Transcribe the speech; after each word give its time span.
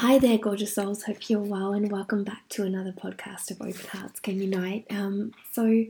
Hi 0.00 0.18
there, 0.18 0.36
gorgeous 0.36 0.74
souls. 0.74 1.04
Hope 1.04 1.30
you're 1.30 1.40
well, 1.40 1.72
and 1.72 1.90
welcome 1.90 2.22
back 2.22 2.46
to 2.50 2.64
another 2.64 2.92
podcast 2.92 3.50
of 3.50 3.62
Open 3.62 3.88
Hearts 3.90 4.20
Can 4.20 4.42
Unite. 4.42 4.84
Um, 4.90 5.32
so, 5.52 5.86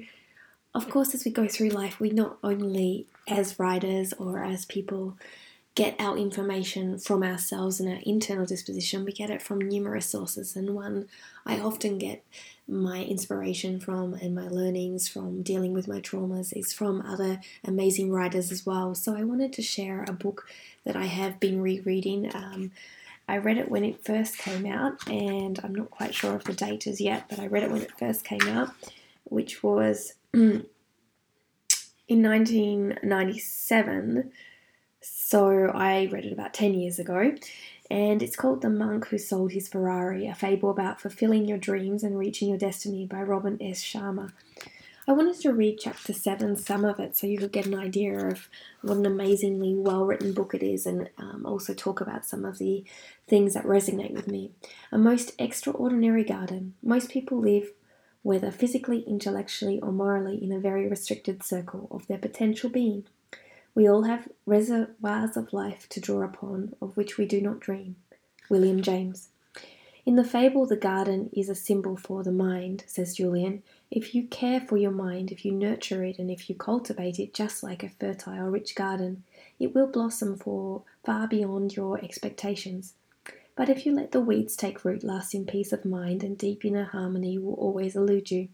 of 0.76 0.88
course, 0.88 1.12
as 1.12 1.24
we 1.24 1.32
go 1.32 1.48
through 1.48 1.70
life, 1.70 1.98
we 1.98 2.10
not 2.10 2.38
only 2.40 3.06
as 3.26 3.58
writers 3.58 4.12
or 4.12 4.44
as 4.44 4.64
people 4.64 5.16
get 5.74 5.96
our 5.98 6.16
information 6.16 7.00
from 7.00 7.24
ourselves 7.24 7.80
and 7.80 7.92
our 7.92 8.00
internal 8.06 8.46
disposition, 8.46 9.04
we 9.04 9.10
get 9.10 9.28
it 9.28 9.42
from 9.42 9.58
numerous 9.58 10.06
sources. 10.06 10.54
And 10.54 10.76
one 10.76 11.08
I 11.44 11.58
often 11.58 11.98
get 11.98 12.24
my 12.68 13.02
inspiration 13.02 13.80
from 13.80 14.14
and 14.14 14.36
my 14.36 14.46
learnings 14.46 15.08
from 15.08 15.42
dealing 15.42 15.72
with 15.72 15.88
my 15.88 16.00
traumas 16.00 16.56
is 16.56 16.72
from 16.72 17.02
other 17.02 17.40
amazing 17.64 18.12
writers 18.12 18.52
as 18.52 18.64
well. 18.64 18.94
So, 18.94 19.16
I 19.16 19.24
wanted 19.24 19.52
to 19.54 19.62
share 19.62 20.04
a 20.06 20.12
book 20.12 20.46
that 20.84 20.94
I 20.94 21.06
have 21.06 21.40
been 21.40 21.60
rereading. 21.60 22.30
Um, 22.32 22.70
I 23.28 23.38
read 23.38 23.58
it 23.58 23.68
when 23.70 23.84
it 23.84 24.04
first 24.04 24.38
came 24.38 24.66
out, 24.66 25.08
and 25.08 25.58
I'm 25.62 25.74
not 25.74 25.90
quite 25.90 26.14
sure 26.14 26.36
of 26.36 26.44
the 26.44 26.52
date 26.52 26.86
as 26.86 27.00
yet, 27.00 27.24
but 27.28 27.40
I 27.40 27.48
read 27.48 27.64
it 27.64 27.72
when 27.72 27.82
it 27.82 27.98
first 27.98 28.24
came 28.24 28.42
out, 28.42 28.70
which 29.24 29.62
was 29.62 30.12
in 30.32 30.66
1997. 32.08 34.30
So 35.00 35.70
I 35.74 36.08
read 36.12 36.24
it 36.24 36.32
about 36.32 36.54
10 36.54 36.74
years 36.74 37.00
ago, 37.00 37.34
and 37.90 38.22
it's 38.22 38.36
called 38.36 38.62
The 38.62 38.70
Monk 38.70 39.08
Who 39.08 39.18
Sold 39.18 39.50
His 39.52 39.68
Ferrari, 39.68 40.28
a 40.28 40.34
fable 40.34 40.70
about 40.70 41.00
fulfilling 41.00 41.46
your 41.46 41.58
dreams 41.58 42.04
and 42.04 42.18
reaching 42.18 42.48
your 42.48 42.58
destiny 42.58 43.06
by 43.06 43.22
Robin 43.22 43.58
S. 43.60 43.82
Sharma. 43.82 44.32
I 45.08 45.12
wanted 45.12 45.38
to 45.42 45.52
read 45.52 45.78
chapter 45.78 46.12
7, 46.12 46.56
some 46.56 46.84
of 46.84 46.98
it, 46.98 47.16
so 47.16 47.28
you 47.28 47.38
could 47.38 47.52
get 47.52 47.66
an 47.66 47.78
idea 47.78 48.26
of 48.26 48.48
what 48.82 48.96
an 48.96 49.06
amazingly 49.06 49.72
well 49.72 50.04
written 50.04 50.32
book 50.32 50.52
it 50.52 50.64
is, 50.64 50.84
and 50.84 51.08
um, 51.16 51.46
also 51.46 51.74
talk 51.74 52.00
about 52.00 52.24
some 52.26 52.44
of 52.44 52.58
the 52.58 52.84
things 53.28 53.54
that 53.54 53.64
resonate 53.64 54.12
with 54.12 54.26
me. 54.26 54.50
A 54.90 54.98
most 54.98 55.32
extraordinary 55.38 56.24
garden. 56.24 56.74
Most 56.82 57.08
people 57.08 57.38
live, 57.38 57.70
whether 58.22 58.50
physically, 58.50 59.02
intellectually, 59.02 59.78
or 59.78 59.92
morally, 59.92 60.42
in 60.42 60.50
a 60.50 60.58
very 60.58 60.88
restricted 60.88 61.44
circle 61.44 61.86
of 61.92 62.08
their 62.08 62.18
potential 62.18 62.68
being. 62.68 63.04
We 63.76 63.88
all 63.88 64.02
have 64.02 64.26
reservoirs 64.44 65.36
of 65.36 65.52
life 65.52 65.88
to 65.90 66.00
draw 66.00 66.22
upon, 66.24 66.74
of 66.82 66.96
which 66.96 67.16
we 67.16 67.26
do 67.26 67.40
not 67.40 67.60
dream. 67.60 67.94
William 68.50 68.82
James. 68.82 69.28
In 70.06 70.14
the 70.14 70.22
fable, 70.22 70.66
the 70.66 70.76
garden 70.76 71.30
is 71.32 71.48
a 71.48 71.54
symbol 71.56 71.96
for 71.96 72.22
the 72.22 72.30
mind, 72.30 72.84
says 72.86 73.16
Julian. 73.16 73.64
If 73.90 74.14
you 74.14 74.28
care 74.28 74.60
for 74.60 74.76
your 74.76 74.92
mind, 74.92 75.32
if 75.32 75.44
you 75.44 75.50
nurture 75.50 76.04
it, 76.04 76.20
and 76.20 76.30
if 76.30 76.48
you 76.48 76.54
cultivate 76.54 77.18
it 77.18 77.34
just 77.34 77.64
like 77.64 77.82
a 77.82 77.88
fertile, 77.88 78.46
rich 78.46 78.76
garden, 78.76 79.24
it 79.58 79.74
will 79.74 79.88
blossom 79.88 80.36
for 80.36 80.82
far 81.04 81.26
beyond 81.26 81.74
your 81.74 81.98
expectations. 81.98 82.94
But 83.56 83.68
if 83.68 83.84
you 83.84 83.92
let 83.92 84.12
the 84.12 84.20
weeds 84.20 84.54
take 84.54 84.84
root, 84.84 85.02
lasting 85.02 85.46
peace 85.46 85.72
of 85.72 85.84
mind 85.84 86.22
and 86.22 86.38
deep 86.38 86.64
inner 86.64 86.84
harmony 86.84 87.36
will 87.36 87.54
always 87.54 87.96
elude 87.96 88.30
you. 88.30 88.48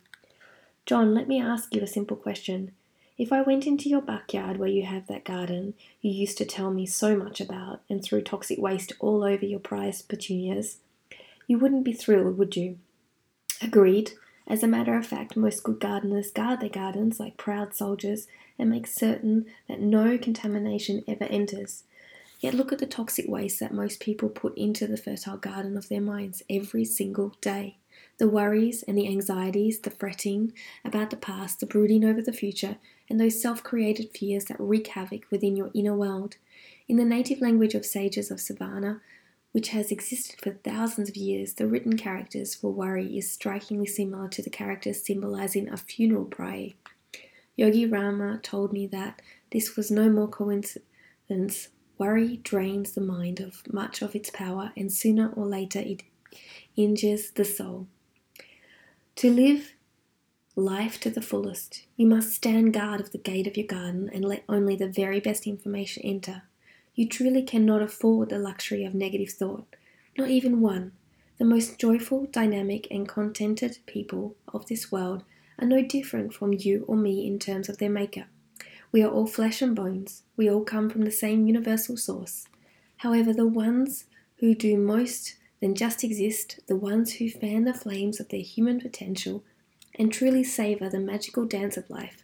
John, 0.86 1.12
let 1.12 1.28
me 1.28 1.38
ask 1.38 1.74
you 1.74 1.82
a 1.82 1.86
simple 1.86 2.16
question. 2.16 2.72
If 3.18 3.30
I 3.30 3.42
went 3.42 3.66
into 3.66 3.90
your 3.90 4.00
backyard 4.00 4.56
where 4.56 4.70
you 4.70 4.86
have 4.86 5.06
that 5.08 5.24
garden 5.24 5.74
you 6.00 6.10
used 6.10 6.38
to 6.38 6.46
tell 6.46 6.70
me 6.70 6.86
so 6.86 7.14
much 7.14 7.42
about 7.42 7.82
and 7.90 8.02
threw 8.02 8.22
toxic 8.22 8.58
waste 8.58 8.92
all 9.00 9.22
over 9.22 9.44
your 9.44 9.60
prized 9.60 10.08
petunias, 10.08 10.78
you 11.52 11.58
wouldn't 11.58 11.84
be 11.84 11.92
thrilled, 11.92 12.38
would 12.38 12.56
you? 12.56 12.78
Agreed. 13.60 14.12
As 14.46 14.62
a 14.62 14.66
matter 14.66 14.96
of 14.96 15.06
fact, 15.06 15.36
most 15.36 15.62
good 15.62 15.80
gardeners 15.80 16.30
guard 16.30 16.60
their 16.60 16.70
gardens 16.70 17.20
like 17.20 17.36
proud 17.36 17.74
soldiers 17.74 18.26
and 18.58 18.70
make 18.70 18.86
certain 18.86 19.44
that 19.68 19.78
no 19.78 20.16
contamination 20.16 21.04
ever 21.06 21.24
enters. 21.24 21.84
Yet 22.40 22.54
look 22.54 22.72
at 22.72 22.78
the 22.78 22.86
toxic 22.86 23.26
waste 23.28 23.60
that 23.60 23.74
most 23.74 24.00
people 24.00 24.30
put 24.30 24.56
into 24.56 24.86
the 24.86 24.96
fertile 24.96 25.36
garden 25.36 25.76
of 25.76 25.90
their 25.90 26.00
minds 26.00 26.42
every 26.48 26.86
single 26.86 27.36
day. 27.42 27.76
The 28.16 28.30
worries 28.30 28.82
and 28.82 28.96
the 28.96 29.08
anxieties, 29.08 29.78
the 29.80 29.90
fretting 29.90 30.54
about 30.86 31.10
the 31.10 31.18
past, 31.18 31.60
the 31.60 31.66
brooding 31.66 32.02
over 32.02 32.22
the 32.22 32.32
future, 32.32 32.76
and 33.10 33.20
those 33.20 33.42
self 33.42 33.62
created 33.62 34.16
fears 34.16 34.46
that 34.46 34.58
wreak 34.58 34.86
havoc 34.86 35.30
within 35.30 35.54
your 35.54 35.70
inner 35.74 35.94
world. 35.94 36.36
In 36.88 36.96
the 36.96 37.04
native 37.04 37.42
language 37.42 37.74
of 37.74 37.84
sages 37.84 38.30
of 38.30 38.38
Sivana, 38.38 39.00
which 39.52 39.68
has 39.68 39.90
existed 39.92 40.40
for 40.40 40.50
thousands 40.50 41.08
of 41.08 41.16
years, 41.16 41.54
the 41.54 41.66
written 41.66 41.96
characters 41.96 42.54
for 42.54 42.72
worry 42.72 43.16
is 43.16 43.30
strikingly 43.30 43.86
similar 43.86 44.28
to 44.28 44.42
the 44.42 44.50
characters 44.50 45.04
symbolizing 45.04 45.68
a 45.68 45.76
funeral 45.76 46.24
pyre. 46.24 46.70
Yogi 47.54 47.86
Raman 47.86 48.40
told 48.40 48.72
me 48.72 48.86
that 48.86 49.20
this 49.52 49.76
was 49.76 49.90
no 49.90 50.08
more 50.08 50.28
coincidence. 50.28 51.68
Worry 51.98 52.38
drains 52.38 52.92
the 52.92 53.02
mind 53.02 53.40
of 53.40 53.62
much 53.70 54.00
of 54.00 54.16
its 54.16 54.30
power, 54.30 54.72
and 54.76 54.90
sooner 54.90 55.30
or 55.36 55.46
later 55.46 55.78
it 55.78 56.02
injures 56.74 57.30
the 57.30 57.44
soul. 57.44 57.86
To 59.16 59.30
live 59.30 59.74
life 60.56 60.98
to 61.00 61.10
the 61.10 61.20
fullest, 61.20 61.84
you 61.96 62.06
must 62.06 62.32
stand 62.32 62.72
guard 62.72 63.00
of 63.00 63.12
the 63.12 63.18
gate 63.18 63.46
of 63.46 63.56
your 63.58 63.66
garden 63.66 64.10
and 64.12 64.24
let 64.24 64.44
only 64.48 64.76
the 64.76 64.88
very 64.88 65.20
best 65.20 65.46
information 65.46 66.02
enter. 66.02 66.42
You 66.94 67.08
truly 67.08 67.42
cannot 67.42 67.80
afford 67.80 68.28
the 68.28 68.38
luxury 68.38 68.84
of 68.84 68.94
negative 68.94 69.30
thought, 69.30 69.64
not 70.18 70.28
even 70.28 70.60
one. 70.60 70.92
The 71.38 71.44
most 71.46 71.78
joyful, 71.78 72.26
dynamic, 72.26 72.86
and 72.90 73.08
contented 73.08 73.78
people 73.86 74.36
of 74.48 74.66
this 74.66 74.92
world 74.92 75.24
are 75.58 75.66
no 75.66 75.82
different 75.82 76.34
from 76.34 76.52
you 76.52 76.84
or 76.86 76.96
me 76.96 77.26
in 77.26 77.38
terms 77.38 77.68
of 77.70 77.78
their 77.78 77.90
makeup. 77.90 78.26
We 78.92 79.02
are 79.02 79.10
all 79.10 79.26
flesh 79.26 79.62
and 79.62 79.74
bones, 79.74 80.22
we 80.36 80.50
all 80.50 80.64
come 80.64 80.90
from 80.90 81.02
the 81.02 81.10
same 81.10 81.46
universal 81.46 81.96
source. 81.96 82.46
However, 82.98 83.32
the 83.32 83.46
ones 83.46 84.04
who 84.36 84.54
do 84.54 84.76
most 84.76 85.36
than 85.60 85.74
just 85.74 86.04
exist, 86.04 86.60
the 86.66 86.76
ones 86.76 87.14
who 87.14 87.30
fan 87.30 87.64
the 87.64 87.72
flames 87.72 88.20
of 88.20 88.28
their 88.28 88.40
human 88.40 88.80
potential 88.80 89.42
and 89.94 90.12
truly 90.12 90.44
savour 90.44 90.90
the 90.90 91.00
magical 91.00 91.46
dance 91.46 91.78
of 91.78 91.88
life, 91.88 92.22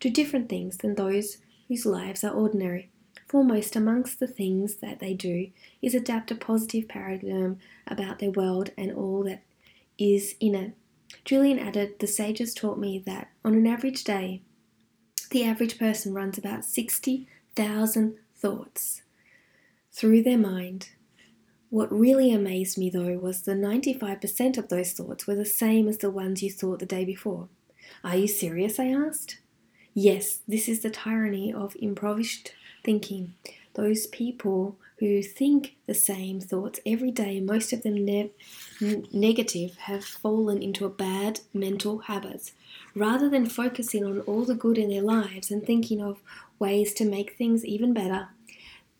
do 0.00 0.10
different 0.10 0.50
things 0.50 0.76
than 0.76 0.96
those 0.96 1.38
whose 1.68 1.86
lives 1.86 2.22
are 2.22 2.34
ordinary. 2.34 2.90
Foremost 3.32 3.76
amongst 3.76 4.20
the 4.20 4.26
things 4.26 4.74
that 4.76 5.00
they 5.00 5.14
do 5.14 5.48
is 5.80 5.94
adapt 5.94 6.30
a 6.30 6.34
positive 6.34 6.86
paradigm 6.86 7.58
about 7.86 8.18
their 8.18 8.30
world 8.30 8.72
and 8.76 8.92
all 8.92 9.24
that 9.24 9.42
is 9.96 10.34
in 10.38 10.54
it. 10.54 10.74
Julian 11.24 11.58
added, 11.58 11.98
The 11.98 12.06
sages 12.06 12.52
taught 12.52 12.78
me 12.78 13.02
that 13.06 13.30
on 13.42 13.54
an 13.54 13.66
average 13.66 14.04
day, 14.04 14.42
the 15.30 15.44
average 15.44 15.78
person 15.78 16.12
runs 16.12 16.36
about 16.36 16.66
60,000 16.66 18.18
thoughts 18.36 19.00
through 19.90 20.22
their 20.24 20.36
mind. 20.36 20.90
What 21.70 21.90
really 21.90 22.34
amazed 22.34 22.76
me 22.76 22.90
though 22.90 23.16
was 23.16 23.42
the 23.42 23.52
95% 23.52 24.58
of 24.58 24.68
those 24.68 24.92
thoughts 24.92 25.26
were 25.26 25.36
the 25.36 25.46
same 25.46 25.88
as 25.88 25.96
the 25.96 26.10
ones 26.10 26.42
you 26.42 26.50
thought 26.52 26.80
the 26.80 26.86
day 26.86 27.06
before. 27.06 27.48
Are 28.04 28.16
you 28.16 28.28
serious? 28.28 28.78
I 28.78 28.88
asked. 28.88 29.38
Yes, 29.94 30.40
this 30.46 30.68
is 30.68 30.80
the 30.80 30.90
tyranny 30.90 31.50
of 31.50 31.76
improvised 31.80 32.52
thinking. 32.84 33.34
Those 33.74 34.06
people 34.06 34.76
who 34.98 35.22
think 35.22 35.74
the 35.86 35.94
same 35.94 36.40
thoughts 36.40 36.78
every 36.86 37.10
day, 37.10 37.40
most 37.40 37.72
of 37.72 37.82
them 37.82 38.04
ne- 38.04 38.30
negative, 39.12 39.76
have 39.78 40.04
fallen 40.04 40.62
into 40.62 40.84
a 40.84 40.90
bad 40.90 41.40
mental 41.52 41.98
habits. 41.98 42.52
Rather 42.94 43.28
than 43.28 43.46
focusing 43.46 44.04
on 44.04 44.20
all 44.20 44.44
the 44.44 44.54
good 44.54 44.78
in 44.78 44.90
their 44.90 45.02
lives 45.02 45.50
and 45.50 45.64
thinking 45.64 46.00
of 46.00 46.20
ways 46.58 46.92
to 46.94 47.04
make 47.04 47.36
things 47.36 47.64
even 47.64 47.92
better, 47.92 48.28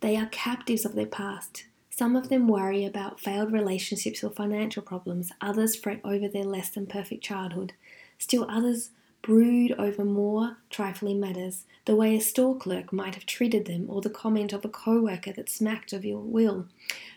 they 0.01 0.17
are 0.17 0.27
captives 0.27 0.85
of 0.85 0.95
their 0.95 1.07
past. 1.07 1.67
Some 1.91 2.17
of 2.17 2.31
them 2.31 2.49
worry 2.49 2.85
about 2.85 3.21
failed 3.21 3.53
relationships 3.53 4.25
or 4.25 4.31
financial 4.31 4.83
problems, 4.83 5.31
others 5.41 5.77
fret 5.77 6.01
over 6.03 6.27
their 6.27 6.45
less 6.45 6.71
than 6.71 6.87
perfect 6.87 7.23
childhood. 7.23 7.75
Still 8.19 8.47
others 8.49 8.91
brood 9.23 9.73
over 9.79 10.05
more 10.05 10.57
trifling 10.69 11.21
matters, 11.21 11.65
the 11.85 11.97
way 11.97 12.17
a 12.17 12.21
store 12.21 12.57
clerk 12.57 12.93
might 12.93 13.15
have 13.15 13.27
treated 13.27 13.67
them, 13.67 13.87
or 13.89 14.01
the 14.01 14.11
comment 14.11 14.53
of 14.53 14.65
a 14.65 14.69
co-worker 14.69 15.33
that 15.33 15.49
smacked 15.49 15.93
of 15.93 16.05
ill 16.05 16.23
will. 16.23 16.67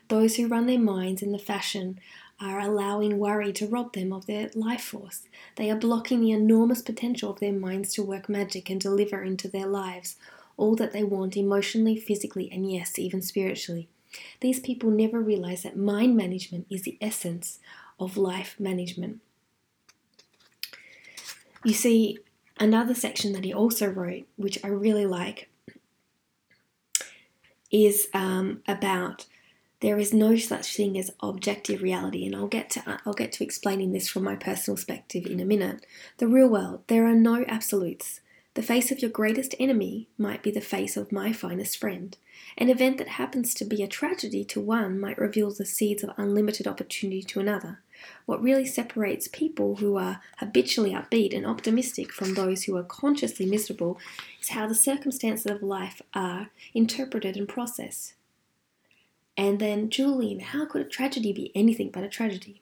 Those 0.07 0.35
who 0.35 0.47
run 0.47 0.67
their 0.67 0.79
minds 0.79 1.21
in 1.21 1.31
the 1.31 1.39
fashion 1.39 1.99
are 2.39 2.59
allowing 2.59 3.17
worry 3.17 3.51
to 3.53 3.67
rob 3.67 3.93
them 3.93 4.11
of 4.13 4.25
their 4.25 4.49
life 4.53 4.83
force. 4.83 5.23
They 5.55 5.71
are 5.71 5.77
blocking 5.77 6.21
the 6.21 6.31
enormous 6.31 6.81
potential 6.81 7.31
of 7.31 7.39
their 7.39 7.53
minds 7.53 7.93
to 7.93 8.03
work 8.03 8.29
magic 8.29 8.69
and 8.69 8.79
deliver 8.79 9.23
into 9.23 9.47
their 9.47 9.67
lives 9.67 10.17
all 10.57 10.75
that 10.75 10.93
they 10.93 11.03
want 11.03 11.35
emotionally, 11.35 11.97
physically, 11.97 12.49
and 12.51 12.69
yes, 12.71 12.97
even 12.97 13.21
spiritually. 13.21 13.89
These 14.39 14.61
people 14.61 14.89
never 14.89 15.19
realize 15.19 15.63
that 15.63 15.77
mind 15.77 16.15
management 16.15 16.67
is 16.69 16.83
the 16.83 16.97
essence 17.01 17.59
of 17.99 18.15
life 18.17 18.55
management. 18.59 19.19
You 21.65 21.73
see, 21.73 22.19
another 22.59 22.93
section 22.93 23.33
that 23.33 23.43
he 23.43 23.51
also 23.51 23.87
wrote, 23.87 24.27
which 24.35 24.63
I 24.63 24.67
really 24.67 25.07
like, 25.07 25.49
is 27.71 28.07
um, 28.13 28.61
about 28.67 29.25
there 29.79 29.97
is 29.97 30.13
no 30.13 30.35
such 30.35 30.75
thing 30.75 30.95
as 30.97 31.11
objective 31.21 31.81
reality, 31.81 32.23
and 32.23 32.35
I'll 32.35 32.47
get 32.47 32.69
to 32.71 33.01
I'll 33.03 33.13
get 33.13 33.31
to 33.33 33.43
explaining 33.43 33.91
this 33.91 34.07
from 34.07 34.23
my 34.23 34.35
personal 34.35 34.75
perspective 34.75 35.25
in 35.25 35.39
a 35.39 35.45
minute. 35.45 35.85
The 36.19 36.27
real 36.27 36.47
world, 36.47 36.83
there 36.85 37.07
are 37.07 37.15
no 37.15 37.43
absolutes. 37.47 38.21
The 38.55 38.63
face 38.63 38.89
of 38.89 39.01
your 39.01 39.11
greatest 39.11 39.53
enemy 39.59 40.07
might 40.17 40.41
be 40.41 40.49
the 40.49 40.61
face 40.61 40.95
of 40.95 41.11
my 41.11 41.33
finest 41.33 41.77
friend. 41.77 42.17
An 42.57 42.69
event 42.69 42.97
that 42.97 43.09
happens 43.09 43.53
to 43.53 43.65
be 43.65 43.83
a 43.83 43.87
tragedy 43.87 44.45
to 44.45 44.61
one 44.61 44.97
might 44.97 45.17
reveal 45.17 45.51
the 45.51 45.65
seeds 45.65 46.03
of 46.03 46.11
unlimited 46.15 46.65
opportunity 46.65 47.21
to 47.21 47.41
another. 47.41 47.79
What 48.25 48.41
really 48.41 48.65
separates 48.65 49.27
people 49.27 49.75
who 49.77 49.97
are 49.97 50.21
habitually 50.37 50.91
upbeat 50.91 51.35
and 51.35 51.45
optimistic 51.45 52.13
from 52.13 52.33
those 52.33 52.63
who 52.63 52.77
are 52.77 52.83
consciously 52.83 53.45
miserable 53.45 53.99
is 54.41 54.49
how 54.49 54.67
the 54.67 54.75
circumstances 54.75 55.51
of 55.51 55.61
life 55.61 56.01
are 56.13 56.49
interpreted 56.73 57.35
and 57.35 57.49
processed. 57.49 58.13
And 59.35 59.59
then, 59.59 59.89
Julian, 59.89 60.39
how 60.39 60.65
could 60.65 60.81
a 60.81 60.89
tragedy 60.89 61.33
be 61.33 61.51
anything 61.53 61.89
but 61.89 62.05
a 62.05 62.09
tragedy? 62.09 62.61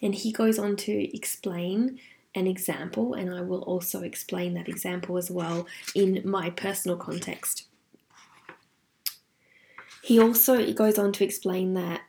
And 0.00 0.14
he 0.14 0.30
goes 0.30 0.60
on 0.60 0.76
to 0.76 1.16
explain 1.16 1.98
an 2.34 2.46
example, 2.46 3.14
and 3.14 3.34
I 3.34 3.42
will 3.42 3.62
also 3.62 4.02
explain 4.02 4.54
that 4.54 4.68
example 4.68 5.16
as 5.16 5.30
well 5.30 5.66
in 5.94 6.22
my 6.24 6.50
personal 6.50 6.96
context. 6.96 7.66
He 10.02 10.18
also 10.18 10.72
goes 10.72 10.98
on 10.98 11.12
to 11.12 11.24
explain 11.24 11.74
that 11.74 12.02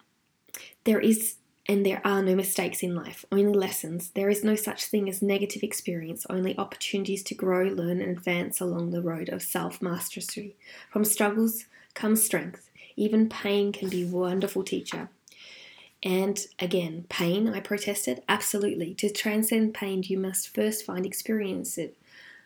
there 0.83 0.99
is 0.99 1.35
and 1.65 1.85
there 1.85 2.01
are 2.03 2.21
no 2.21 2.35
mistakes 2.35 2.83
in 2.83 2.93
life, 2.93 3.23
only 3.31 3.53
lessons. 3.53 4.09
There 4.15 4.29
is 4.29 4.43
no 4.43 4.55
such 4.55 4.85
thing 4.85 5.07
as 5.07 5.21
negative 5.21 5.63
experience, 5.63 6.25
only 6.29 6.57
opportunities 6.57 7.23
to 7.23 7.35
grow, 7.35 7.63
learn, 7.63 8.01
and 8.01 8.11
advance 8.17 8.59
along 8.59 8.91
the 8.91 9.01
road 9.01 9.29
of 9.29 9.41
self 9.41 9.81
mastery. 9.81 10.55
From 10.91 11.05
struggles 11.05 11.65
comes 11.93 12.23
strength. 12.23 12.69
Even 12.95 13.29
pain 13.29 13.71
can 13.71 13.89
be 13.89 14.03
a 14.03 14.07
wonderful 14.07 14.63
teacher. 14.63 15.09
And 16.03 16.45
again, 16.59 17.05
pain, 17.09 17.47
I 17.47 17.61
protested? 17.61 18.23
Absolutely. 18.27 18.93
To 18.95 19.09
transcend 19.09 19.73
pain, 19.73 20.03
you 20.05 20.19
must 20.19 20.53
first 20.53 20.85
find 20.85 21.05
experience 21.05 21.77
it. 21.77 21.97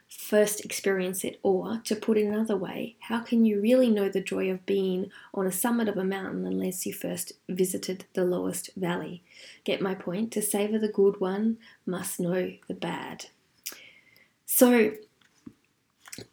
First 0.09 0.63
experience 0.63 1.25
it, 1.25 1.37
or 1.43 1.81
to 1.83 1.93
put 1.95 2.17
it 2.17 2.25
another 2.27 2.55
way, 2.55 2.95
how 3.01 3.19
can 3.19 3.43
you 3.43 3.59
really 3.59 3.89
know 3.89 4.07
the 4.07 4.21
joy 4.21 4.49
of 4.49 4.65
being 4.65 5.11
on 5.33 5.45
a 5.45 5.51
summit 5.51 5.89
of 5.89 5.97
a 5.97 6.03
mountain 6.05 6.45
unless 6.45 6.85
you 6.85 6.93
first 6.93 7.33
visited 7.49 8.05
the 8.13 8.23
lowest 8.23 8.69
valley? 8.77 9.21
Get 9.65 9.81
my 9.81 9.95
point? 9.95 10.31
To 10.31 10.41
savor 10.41 10.79
the 10.79 10.87
good 10.87 11.19
one 11.19 11.57
must 11.85 12.21
know 12.21 12.53
the 12.69 12.73
bad. 12.73 13.25
So, 14.45 14.91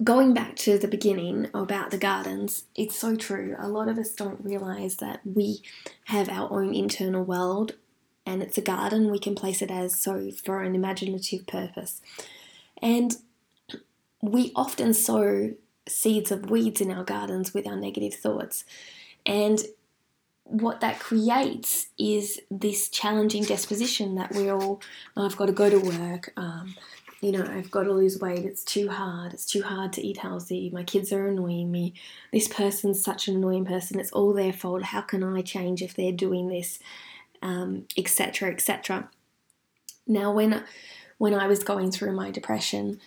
going 0.02 0.34
back 0.34 0.56
to 0.56 0.78
the 0.78 0.88
beginning 0.88 1.48
about 1.54 1.90
the 1.90 1.98
gardens, 1.98 2.64
it's 2.74 2.96
so 2.96 3.16
true. 3.16 3.56
A 3.58 3.68
lot 3.68 3.88
of 3.88 3.98
us 3.98 4.12
don't 4.12 4.44
realize 4.44 4.96
that 4.96 5.20
we 5.24 5.62
have 6.06 6.28
our 6.28 6.50
own 6.52 6.74
internal 6.74 7.24
world 7.24 7.72
and 8.26 8.42
it's 8.42 8.58
a 8.58 8.62
garden. 8.62 9.10
We 9.10 9.18
can 9.18 9.34
place 9.34 9.60
it 9.62 9.70
as 9.70 9.96
so 9.96 10.30
for 10.30 10.62
an 10.62 10.74
imaginative 10.74 11.46
purpose. 11.46 12.00
And 12.80 13.16
we 14.22 14.52
often 14.56 14.94
sow 14.94 15.52
seeds 15.86 16.30
of 16.30 16.50
weeds 16.50 16.80
in 16.80 16.90
our 16.90 17.04
gardens 17.04 17.52
with 17.52 17.66
our 17.66 17.76
negative 17.76 18.14
thoughts. 18.14 18.64
And 19.26 19.62
what 20.44 20.80
that 20.80 20.98
creates 20.98 21.88
is 21.98 22.40
this 22.50 22.88
challenging 22.88 23.44
disposition 23.44 24.14
that 24.14 24.32
we're 24.32 24.54
all, 24.54 24.80
oh, 25.16 25.24
I've 25.24 25.36
got 25.36 25.46
to 25.46 25.52
go 25.52 25.70
to 25.70 25.78
work, 25.78 26.32
um, 26.36 26.74
you 27.20 27.32
know, 27.32 27.44
I've 27.44 27.70
got 27.70 27.84
to 27.84 27.92
lose 27.92 28.18
weight. 28.18 28.44
It's 28.44 28.64
too 28.64 28.88
hard. 28.88 29.32
It's 29.32 29.46
too 29.46 29.62
hard 29.62 29.92
to 29.94 30.06
eat 30.06 30.18
healthy. 30.18 30.70
My 30.70 30.82
kids 30.82 31.12
are 31.12 31.26
annoying 31.26 31.70
me. 31.70 31.94
This 32.32 32.48
person's 32.48 33.02
such 33.02 33.28
an 33.28 33.36
annoying 33.36 33.64
person. 33.64 33.98
It's 33.98 34.12
all 34.12 34.32
their 34.32 34.52
fault. 34.52 34.82
How 34.82 35.00
can 35.00 35.22
I 35.22 35.40
change 35.42 35.82
if 35.82 35.94
they're 35.94 36.12
doing 36.12 36.48
this, 36.48 36.78
etc., 37.96 38.48
um, 38.48 38.54
etc. 38.54 38.98
Et 38.98 39.04
now, 40.06 40.32
when 40.32 40.64
when 41.18 41.34
I 41.34 41.46
was 41.46 41.62
going 41.62 41.90
through 41.90 42.12
my 42.12 42.30
depression, 42.30 43.00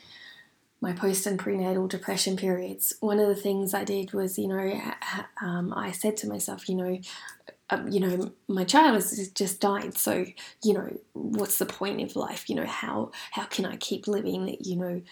my 0.82 0.94
post 0.94 1.26
and 1.28 1.38
prenatal 1.38 1.88
depression 1.88 2.38
periods, 2.38 2.94
one 3.00 3.20
of 3.20 3.28
the 3.28 3.36
things 3.36 3.74
I 3.74 3.84
did 3.84 4.14
was, 4.14 4.40
you 4.40 4.48
know, 4.48 4.82
um, 5.42 5.74
I 5.76 5.92
said 5.92 6.18
to 6.18 6.28
myself, 6.28 6.70
you 6.70 6.76
know, 6.76 7.00
um, 7.70 7.90
you 7.90 8.00
know, 8.00 8.32
my 8.48 8.64
child 8.64 8.96
has 8.96 9.30
just 9.30 9.60
died. 9.60 9.98
So, 9.98 10.26
you 10.64 10.74
know, 10.74 10.98
what's 11.14 11.58
the 11.58 11.66
point 11.66 12.02
of 12.02 12.16
life? 12.16 12.50
You 12.50 12.56
know, 12.56 12.66
how 12.66 13.12
how 13.32 13.46
can 13.46 13.66
I 13.66 13.76
keep 13.78 14.08
living? 14.08 14.58
You 14.62 15.04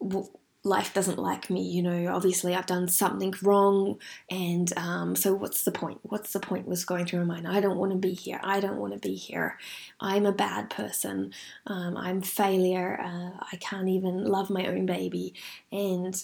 know, 0.00 0.28
life 0.64 0.94
doesn't 0.94 1.18
like 1.18 1.50
me. 1.50 1.62
You 1.62 1.82
know, 1.82 2.14
obviously 2.14 2.54
I've 2.54 2.66
done 2.66 2.88
something 2.88 3.34
wrong, 3.42 3.98
and 4.30 4.72
um, 4.76 5.16
so 5.16 5.34
what's 5.34 5.64
the 5.64 5.72
point? 5.72 6.00
What's 6.02 6.32
the 6.32 6.40
point? 6.40 6.66
Was 6.66 6.84
going 6.84 7.06
through 7.06 7.24
my 7.24 7.40
mind. 7.40 7.48
I 7.48 7.60
don't 7.60 7.78
want 7.78 7.92
to 7.92 7.98
be 7.98 8.12
here. 8.12 8.40
I 8.42 8.60
don't 8.60 8.78
want 8.78 8.92
to 8.94 8.98
be 8.98 9.14
here. 9.14 9.58
I'm 10.00 10.26
a 10.26 10.32
bad 10.32 10.70
person. 10.70 11.32
Um, 11.66 11.96
I'm 11.96 12.22
failure. 12.22 13.00
Uh, 13.02 13.44
I 13.52 13.56
can't 13.56 13.88
even 13.88 14.24
love 14.24 14.50
my 14.50 14.66
own 14.66 14.86
baby, 14.86 15.34
and 15.70 16.22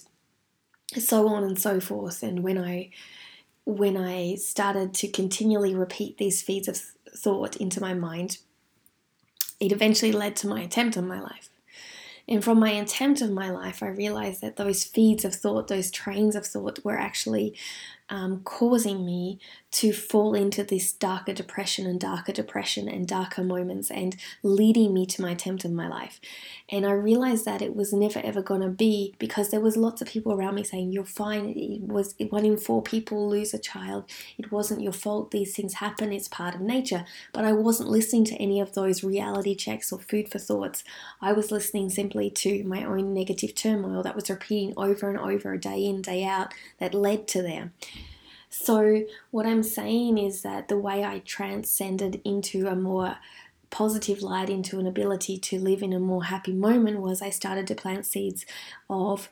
so 0.99 1.29
on 1.29 1.45
and 1.45 1.59
so 1.59 1.81
forth. 1.81 2.23
And 2.23 2.43
when 2.43 2.59
I 2.59 2.91
when 3.65 3.97
I 3.97 4.35
started 4.37 4.95
to 4.95 5.09
continually 5.09 5.75
repeat 5.75 6.19
these 6.19 6.43
feeds 6.43 6.69
of 6.69 6.81
thought 7.17 7.57
into 7.57 7.81
my 7.81 7.95
mind, 7.95 8.39
it 9.59 9.73
eventually 9.73 10.13
led 10.13 10.37
to 10.37 10.49
my 10.49 10.63
attempt 10.63 10.97
on 10.97 11.07
my 11.07 11.21
life. 11.21 11.51
And 12.29 12.45
from 12.45 12.61
my 12.61 12.71
attempt 12.71 13.21
of 13.23 13.31
my 13.31 13.51
life, 13.51 13.83
I 13.83 13.89
realized 13.89 14.41
that 14.41 14.57
those 14.57 14.85
feeds 14.85 15.25
of 15.25 15.35
thought, 15.35 15.67
those 15.67 15.91
trains 15.91 16.37
of 16.37 16.47
thought, 16.47 16.85
were 16.85 16.97
actually 16.97 17.57
um, 18.11 18.41
causing 18.45 19.07
me 19.07 19.39
to 19.71 19.93
fall 19.93 20.35
into 20.35 20.65
this 20.65 20.93
darker 20.93 21.33
depression 21.33 21.87
and 21.87 22.01
darker 22.01 22.33
depression 22.33 22.89
and 22.89 23.07
darker 23.07 23.45
moments 23.45 23.89
and 23.89 24.17
leading 24.43 24.93
me 24.93 25.07
to 25.07 25.23
my 25.23 25.31
attempt 25.31 25.65
of 25.65 25.71
my 25.71 25.87
life. 25.87 26.21
And 26.69 26.85
I 26.85 26.91
realized 26.93 27.45
that 27.45 27.63
it 27.63 27.77
was 27.77 27.93
never 27.93 28.21
ever 28.25 28.43
going 28.43 28.63
to 28.63 28.69
be 28.69 29.15
because 29.19 29.51
there 29.51 29.61
was 29.61 29.77
lots 29.77 30.03
of 30.03 30.09
people 30.09 30.33
around 30.33 30.57
me 30.57 30.65
saying, 30.65 30.91
you're 30.93 31.05
fine. 31.05 31.51
It 31.51 31.83
was 31.83 32.17
one 32.31 32.45
in 32.45 32.59
four 32.59 32.83
people 32.83 33.29
lose 33.29 33.55
a 33.55 33.59
child. 33.59 34.05
It 34.37 34.51
wasn't 34.51 34.83
your 34.83 34.93
fault. 34.93 35.31
These 35.31 35.55
things 35.55 35.75
happen. 35.75 36.13
It's 36.13 36.29
part 36.29 36.57
of 36.57 36.61
nature. 36.61 37.05
But 37.33 37.45
I 37.45 37.53
wasn't 37.53 37.91
listening 37.91 38.25
to 38.27 38.37
any 38.37 38.61
of 38.61 38.75
those 38.75 39.05
reality 39.05 39.55
checks 39.55 39.93
or 39.93 40.01
food 40.01 40.29
for 40.29 40.41
thoughts. 40.41 40.83
I 41.23 41.33
was 41.33 41.53
listening 41.53 41.91
simply 41.91 42.29
to 42.31 42.65
my 42.65 42.85
own 42.85 43.15
negative 43.15 43.55
turmoil 43.55 44.03
that 44.03 44.17
was 44.17 44.29
repeating 44.29 44.75
over 44.77 45.09
and 45.09 45.19
over, 45.19 45.57
day 45.57 45.85
in, 45.85 46.03
day 46.03 46.25
out, 46.25 46.53
that 46.79 46.93
led 46.93 47.29
to 47.29 47.43
there. 47.43 47.71
So, 48.51 49.05
what 49.31 49.47
I'm 49.47 49.63
saying 49.63 50.19
is 50.19 50.43
that 50.43 50.69
the 50.69 50.77
way 50.77 51.05
I 51.05 51.21
transcended 51.21 52.21
into 52.25 52.67
a 52.67 52.75
more 52.75 53.17
positive 53.71 54.23
light, 54.23 54.51
into 54.51 54.81
an 54.81 54.87
ability 54.89 55.39
to 55.39 55.59
live 55.59 55.83
in 55.83 55.93
a 55.93 56.01
more 56.01 56.25
happy 56.25 56.53
moment, 56.53 57.01
was 57.01 57.23
I 57.23 57.31
started 57.31 57.69
to 57.69 57.77
plant 57.77 58.07
seeds 58.07 58.45
of 58.89 59.29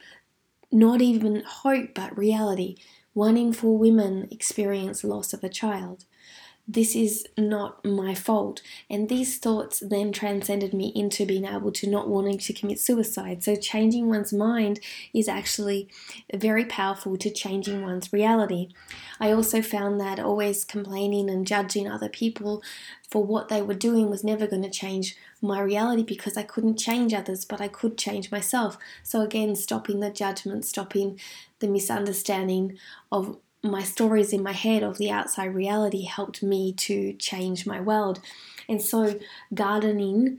not 0.70 1.02
even 1.02 1.42
hope 1.44 1.94
but 1.94 2.16
reality. 2.16 2.76
One 3.12 3.36
in 3.36 3.52
four 3.52 3.76
women 3.76 4.28
experience 4.30 5.02
loss 5.02 5.32
of 5.32 5.42
a 5.42 5.48
child 5.48 6.04
this 6.70 6.94
is 6.94 7.26
not 7.38 7.82
my 7.82 8.14
fault. 8.14 8.60
And 8.90 9.08
these 9.08 9.38
thoughts 9.38 9.80
then 9.80 10.12
transcended 10.12 10.74
me 10.74 10.92
into 10.94 11.24
being 11.24 11.46
able 11.46 11.72
to 11.72 11.88
not 11.88 12.08
wanting 12.08 12.36
to 12.36 12.52
commit 12.52 12.78
suicide. 12.78 13.42
So, 13.42 13.56
changing 13.56 14.08
one's 14.08 14.34
mind 14.34 14.78
is 15.14 15.28
actually 15.28 15.88
very 16.34 16.66
powerful 16.66 17.16
to 17.16 17.30
changing 17.30 17.82
one's 17.82 18.12
reality. 18.12 18.68
I 19.18 19.32
also 19.32 19.62
found 19.62 19.98
that 20.00 20.20
always 20.20 20.66
complaining 20.66 21.30
and 21.30 21.46
judging 21.46 21.88
other 21.90 22.10
people 22.10 22.62
for 23.08 23.24
what 23.24 23.48
they 23.48 23.62
were 23.62 23.72
doing 23.72 24.10
was 24.10 24.22
never 24.22 24.46
going 24.46 24.62
to 24.62 24.70
change 24.70 25.16
my 25.40 25.60
reality 25.62 26.02
because 26.02 26.36
I 26.36 26.42
couldn't 26.42 26.78
change 26.78 27.14
others, 27.14 27.46
but 27.46 27.62
I 27.62 27.68
could 27.68 27.96
change 27.96 28.30
myself. 28.30 28.76
So, 29.02 29.22
again, 29.22 29.56
stopping 29.56 30.00
the 30.00 30.10
judgment, 30.10 30.66
stopping 30.66 31.18
the 31.60 31.68
misunderstanding 31.68 32.76
of 33.10 33.38
my 33.62 33.82
stories 33.82 34.32
in 34.32 34.42
my 34.42 34.52
head 34.52 34.82
of 34.82 34.98
the 34.98 35.10
outside 35.10 35.54
reality 35.54 36.04
helped 36.04 36.42
me 36.42 36.72
to 36.72 37.12
change 37.14 37.66
my 37.66 37.80
world. 37.80 38.20
And 38.68 38.80
so, 38.80 39.18
gardening 39.52 40.38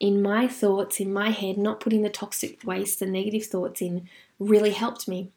in 0.00 0.22
my 0.22 0.46
thoughts, 0.48 1.00
in 1.00 1.12
my 1.12 1.30
head, 1.30 1.56
not 1.58 1.80
putting 1.80 2.02
the 2.02 2.08
toxic 2.08 2.64
waste, 2.64 3.00
the 3.00 3.06
negative 3.06 3.44
thoughts 3.44 3.80
in, 3.80 4.08
really 4.38 4.70
helped 4.70 5.08
me. 5.08 5.30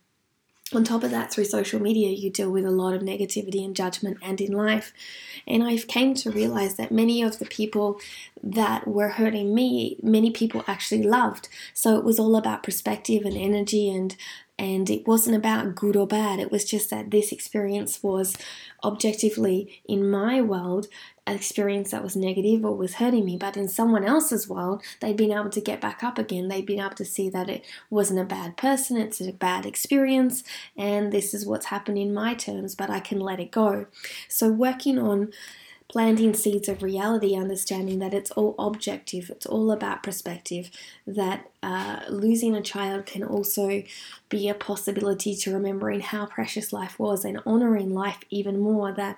On 0.73 0.85
top 0.85 1.03
of 1.03 1.11
that, 1.11 1.33
through 1.33 1.45
social 1.45 1.81
media, 1.81 2.09
you 2.09 2.29
deal 2.29 2.49
with 2.49 2.65
a 2.65 2.71
lot 2.71 2.93
of 2.93 3.01
negativity 3.01 3.65
and 3.65 3.75
judgment 3.75 4.17
and 4.21 4.39
in 4.39 4.53
life. 4.53 4.93
And 5.45 5.63
I've 5.63 5.87
came 5.87 6.13
to 6.15 6.31
realize 6.31 6.75
that 6.75 6.93
many 6.93 7.21
of 7.21 7.39
the 7.39 7.45
people 7.45 7.99
that 8.41 8.87
were 8.87 9.09
hurting 9.09 9.53
me, 9.53 9.97
many 10.01 10.31
people 10.31 10.63
actually 10.67 11.03
loved. 11.03 11.49
So 11.73 11.97
it 11.97 12.05
was 12.05 12.19
all 12.19 12.37
about 12.37 12.63
perspective 12.63 13.25
and 13.25 13.35
energy 13.35 13.89
and 13.89 14.15
and 14.58 14.89
it 14.89 15.08
wasn't 15.08 15.36
about 15.36 15.75
good 15.75 15.96
or 15.96 16.05
bad. 16.05 16.39
It 16.39 16.51
was 16.51 16.63
just 16.63 16.89
that 16.89 17.12
this 17.12 17.31
experience 17.31 18.03
was 18.03 18.38
objectively 18.84 19.81
in 19.86 20.10
my 20.10 20.41
world 20.41 20.88
an 21.27 21.36
experience 21.36 21.91
that 21.91 22.03
was 22.03 22.15
negative 22.15 22.65
or 22.65 22.75
was 22.75 22.96
hurting 22.96 23.25
me, 23.25 23.38
but 23.38 23.55
in 23.55 23.67
someone 23.67 24.03
else's 24.03 24.50
world, 24.50 24.81
they'd 25.00 25.15
been 25.15 25.31
able 25.31 25.50
to 25.51 25.62
get 25.62 25.79
back 25.79 26.03
up 26.03 26.17
again. 26.17 26.48
They'd 26.48 26.65
been 26.65 26.79
able 26.79 26.96
to 26.96 27.05
see 27.05 27.29
that 27.29 27.50
it 27.50 27.63
wasn't 27.89 28.20
a 28.20 28.25
bad 28.25 28.58
person, 28.58 28.98
it's 28.98 29.22
a 29.22 29.31
bad 29.31 29.65
experience, 29.65 30.43
and 30.75 31.12
this 31.12 31.34
is 31.34 31.46
what's 31.46 31.67
happened 31.67 32.00
in 32.00 32.13
my 32.13 32.34
terms, 32.34 32.74
but 32.74 32.89
I 32.89 33.00
can 33.00 33.20
let 33.20 33.39
it 33.39 33.51
go. 33.51 33.86
So, 34.27 34.51
working 34.51 34.98
on 34.98 35.31
planting 35.91 36.33
seeds 36.33 36.69
of 36.69 36.81
reality, 36.81 37.36
understanding 37.36 38.00
that 38.00 38.13
it's 38.13 38.31
all 38.31 38.55
objective, 38.57 39.29
it's 39.29 39.45
all 39.45 39.71
about 39.71 40.01
perspective, 40.01 40.71
that 41.05 41.51
uh, 41.62 42.00
losing 42.10 42.55
a 42.55 42.62
child 42.62 43.05
can 43.05 43.25
also 43.25 43.83
be 44.29 44.48
a 44.48 44.53
possibility 44.53 45.36
to 45.36 45.53
remembering 45.53 46.00
how 46.00 46.25
precious 46.25 46.71
life 46.71 46.98
was 46.98 47.25
and 47.25 47.41
honoring 47.45 47.93
life 47.93 48.19
even 48.29 48.57
more. 48.57 48.93
That 48.93 49.17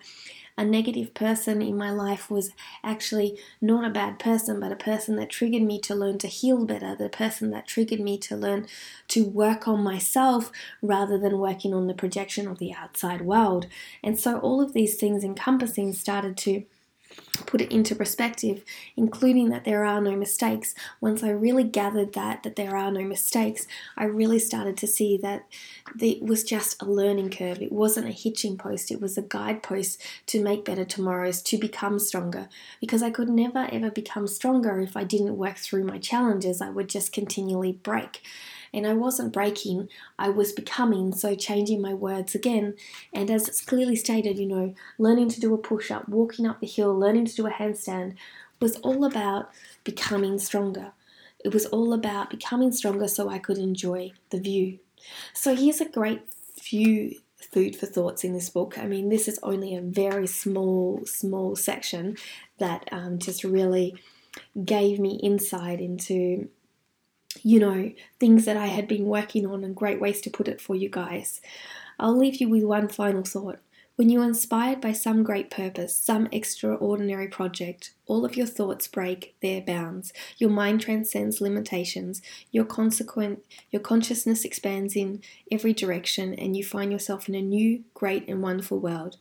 a 0.58 0.64
negative 0.64 1.14
person 1.14 1.62
in 1.62 1.76
my 1.78 1.90
life 1.90 2.30
was 2.30 2.52
actually 2.84 3.40
not 3.60 3.86
a 3.86 3.90
bad 3.90 4.20
person, 4.20 4.60
but 4.60 4.72
a 4.72 4.76
person 4.76 5.16
that 5.16 5.30
triggered 5.30 5.64
me 5.64 5.80
to 5.80 5.96
learn 5.96 6.18
to 6.20 6.28
heal 6.28 6.66
better, 6.66 6.96
the 6.96 7.10
person 7.10 7.50
that 7.52 7.68
triggered 7.68 8.00
me 8.00 8.18
to 8.20 8.36
learn 8.36 8.68
to 9.08 9.26
work 9.26 9.68
on 9.68 9.84
myself 9.84 10.52
rather 10.82 11.18
than 11.18 11.40
working 11.40 11.74
on 11.74 11.88
the 11.88 11.94
projection 11.94 12.48
of 12.48 12.60
the 12.60 12.74
outside 12.74 13.22
world. 13.22 13.68
And 14.04 14.20
so 14.20 14.40
all 14.40 14.62
of 14.62 14.74
these 14.74 14.96
things 14.96 15.24
encompassing 15.24 15.94
started 15.94 16.38
to 16.38 16.64
put 17.46 17.62
it 17.62 17.72
into 17.72 17.96
perspective, 17.96 18.64
including 18.96 19.50
that 19.50 19.66
there 19.66 19.86
are 19.86 20.02
no 20.02 20.16
mistakes. 20.16 20.74
Once 21.02 21.24
I 21.24 21.30
really 21.30 21.64
gathered 21.64 22.14
that 22.14 22.44
that 22.44 22.56
there 22.56 22.76
are 22.76 22.92
no 22.92 23.04
mistakes, 23.04 23.68
I 23.98 24.06
really 24.06 24.40
started 24.40 24.78
to 24.78 24.88
see 24.88 25.18
that 25.18 25.46
it 26.00 26.22
was 26.22 26.44
just 26.44 26.82
a 26.82 26.86
learning 26.86 27.32
curve. 27.32 27.62
It 27.62 27.72
wasn't 27.72 28.08
a 28.08 28.12
hitching 28.12 28.58
post, 28.58 28.92
it 28.92 29.02
was 29.02 29.18
a 29.18 29.22
guidepost 29.22 30.02
to 30.28 30.44
make 30.44 30.66
better 30.66 30.86
tomorrows, 30.86 31.42
to 31.44 31.58
become 31.58 32.00
stronger. 32.00 32.50
Because 32.80 33.04
I 33.04 33.10
could 33.10 33.30
never 33.30 33.68
ever 33.72 33.92
become 33.92 34.28
stronger 34.28 34.80
if 34.80 34.96
I 34.96 35.04
didn't 35.04 35.38
work 35.38 35.58
through 35.58 35.84
my 35.84 36.00
challenges. 36.00 36.62
I 36.62 36.70
would 36.70 36.90
just 36.90 37.14
continually 37.14 37.74
break 37.74 38.22
and 38.74 38.88
I 38.88 38.94
wasn't 38.94 39.34
breaking, 39.34 39.90
I 40.18 40.30
was 40.30 40.52
becoming, 40.52 41.14
so 41.14 41.36
changing 41.36 41.82
my 41.82 41.94
words 41.94 42.34
again. 42.34 42.76
And 43.14 43.30
as 43.30 43.48
it's 43.48 43.62
clearly 43.62 43.96
stated, 43.96 44.40
you 44.40 44.48
know, 44.48 44.74
learning 44.98 45.30
to 45.30 45.40
do 45.40 45.54
a 45.54 45.58
push 45.58 45.92
up, 45.92 46.10
walking 46.10 46.46
up 46.46 46.60
the 46.60 46.68
hill, 46.68 46.98
learning 46.98 47.26
to 47.26 47.36
do 47.36 47.48
a 47.48 47.52
handstand 47.52 48.16
was 48.60 48.78
all 48.78 49.06
about 49.06 49.50
becoming 49.84 50.40
stronger. 50.40 50.94
It 51.44 51.54
was 51.54 51.66
all 51.68 51.94
about 51.94 52.30
becoming 52.30 52.72
stronger 52.72 53.08
so 53.08 53.30
I 53.30 53.38
could 53.38 53.58
enjoy 53.58 54.14
the 54.30 54.40
view. 54.40 54.80
So 55.34 55.56
here's 55.56 55.82
a 55.82 55.90
great 55.90 56.22
few 56.56 57.16
food 57.52 57.76
for 57.76 57.86
thoughts 57.86 58.24
in 58.24 58.34
this 58.34 58.50
book. 58.50 58.78
I 58.78 58.86
mean, 58.86 59.10
this 59.10 59.28
is 59.28 59.40
only 59.44 59.76
a 59.76 59.82
very 59.82 60.28
small, 60.28 61.02
small 61.06 61.56
section 61.56 62.16
that 62.58 62.88
um, 62.92 63.20
just 63.20 63.44
really 63.44 63.96
gave 64.64 65.00
me 65.00 65.20
insight 65.22 65.82
into 65.82 66.50
you 67.42 67.60
know, 67.60 67.92
things 68.20 68.46
that 68.46 68.58
I 68.58 68.68
had 68.68 68.88
been 68.88 69.06
working 69.06 69.46
on 69.46 69.64
and 69.64 69.76
great 69.76 70.00
ways 70.00 70.22
to 70.22 70.30
put 70.30 70.48
it 70.48 70.62
for 70.62 70.76
you 70.76 70.90
guys. 70.90 71.42
I'll 72.00 72.18
leave 72.18 72.42
you 72.42 72.50
with 72.50 72.64
one 72.64 72.88
final 72.88 73.24
thought. 73.24 73.60
When 73.96 74.10
you 74.10 74.22
are 74.22 74.28
inspired 74.28 74.82
by 74.82 74.94
some 74.94 75.22
great 75.22 75.52
purpose, 75.52 75.96
some 75.96 76.28
extraordinary 76.32 77.28
project, 77.28 77.94
all 78.08 78.26
of 78.26 78.36
your 78.36 78.48
thoughts 78.48 78.88
break 78.88 79.36
their 79.40 79.62
bounds. 79.62 80.12
Your 80.40 80.50
mind 80.50 80.82
transcends 80.82 81.40
limitations. 81.40 82.24
Your 82.52 82.66
consequent 82.66 83.44
your 83.70 83.82
consciousness 83.82 84.46
expands 84.46 84.96
in 84.96 85.22
every 85.52 85.74
direction 85.74 86.34
and 86.34 86.58
you 86.58 86.64
find 86.64 86.92
yourself 86.92 87.30
in 87.30 87.36
a 87.36 87.42
new, 87.42 87.84
great 87.94 88.28
and 88.28 88.42
wonderful 88.42 88.80
world. 88.80 89.18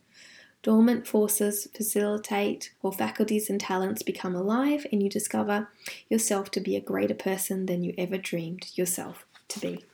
Dormant 0.62 1.06
forces 1.06 1.66
facilitate 1.74 2.72
or 2.82 2.92
faculties 2.92 3.50
and 3.50 3.60
talents 3.60 4.02
become 4.02 4.36
alive, 4.36 4.86
and 4.92 5.02
you 5.02 5.08
discover 5.08 5.68
yourself 6.08 6.50
to 6.52 6.60
be 6.60 6.76
a 6.76 6.80
greater 6.80 7.14
person 7.14 7.66
than 7.66 7.82
you 7.82 7.94
ever 7.98 8.16
dreamed 8.16 8.66
yourself 8.76 9.26
to 9.48 9.58
be. 9.58 9.84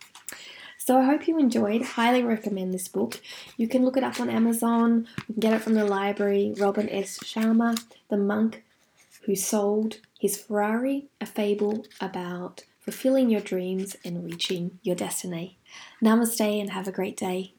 So 0.76 0.98
I 0.98 1.04
hope 1.04 1.28
you 1.28 1.38
enjoyed. 1.38 1.82
Highly 1.82 2.22
recommend 2.22 2.72
this 2.72 2.88
book. 2.88 3.20
You 3.56 3.68
can 3.68 3.84
look 3.84 3.96
it 3.96 4.04
up 4.04 4.20
on 4.20 4.30
Amazon. 4.30 5.06
You 5.26 5.34
can 5.34 5.40
get 5.40 5.52
it 5.52 5.62
from 5.62 5.74
the 5.74 5.84
library. 5.84 6.54
Robin 6.56 6.88
S. 6.88 7.18
Sharma, 7.18 7.82
the 8.08 8.16
monk 8.16 8.64
who 9.24 9.36
sold 9.36 9.98
his 10.18 10.38
Ferrari, 10.38 11.06
a 11.20 11.26
fable 11.26 11.84
about 12.00 12.64
fulfilling 12.80 13.28
your 13.28 13.42
dreams 13.42 13.96
and 14.02 14.24
reaching 14.24 14.78
your 14.82 14.96
destiny. 14.96 15.58
Namaste 16.02 16.60
and 16.60 16.70
have 16.70 16.88
a 16.88 16.92
great 16.92 17.16
day. 17.16 17.52